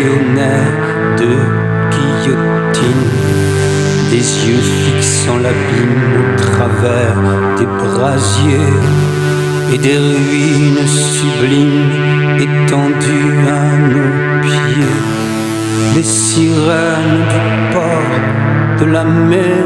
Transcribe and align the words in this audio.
de 0.00 1.30
guillotine, 1.90 3.08
des 4.10 4.24
yeux 4.46 4.62
fixant 4.84 5.36
l'abîme 5.36 6.12
au 6.20 6.24
travers 6.40 7.16
des 7.58 7.66
brasiers 7.66 8.74
et 9.72 9.78
des 9.78 9.98
ruines 9.98 10.86
sublimes 10.86 11.90
étendues 12.38 13.38
à 13.46 13.76
nos 13.92 14.40
pieds, 14.42 14.96
les 15.96 16.02
sirènes 16.02 17.24
du 17.34 17.42
port 17.72 18.16
de 18.80 18.86
la 18.86 19.04
mélancolie. 19.04 19.60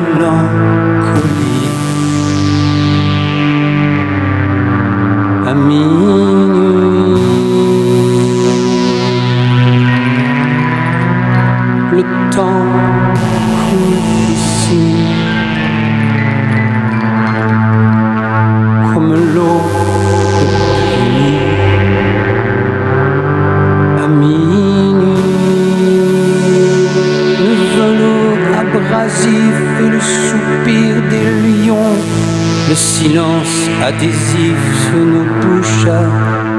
Adhésif 33.86 34.58
sur 34.84 34.98
nos 34.98 35.26
bouches 35.40 35.86
à 35.86 36.02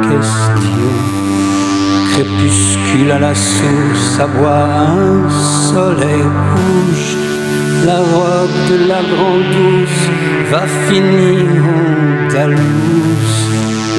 question. 0.08 0.92
Crépuscule 2.12 3.12
à 3.12 3.20
la 3.20 3.36
sauce, 3.36 4.20
à 4.20 4.28
boire 4.28 4.70
un 4.92 5.30
soleil 5.30 6.22
rouge. 6.22 7.18
La 7.86 7.98
robe 7.98 8.58
de 8.70 8.88
la 8.88 9.02
grande 9.12 9.44
douce 9.56 10.06
va 10.52 10.64
finir 10.88 11.46
en 11.76 12.34
dalouse. 12.34 13.38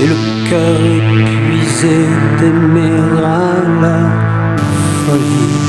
Et 0.03 0.07
le 0.07 0.17
cœur 0.49 0.81
épuisé 1.21 1.97
d'aimer 2.39 2.97
à 3.19 3.81
la 3.83 3.99
folie. 5.05 5.67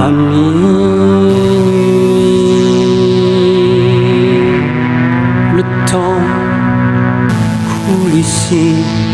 Amis 0.00 1.37
sim. 8.28 9.07